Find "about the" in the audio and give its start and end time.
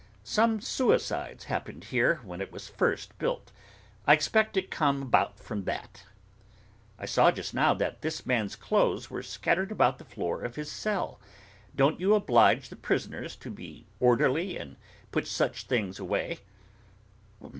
9.71-10.03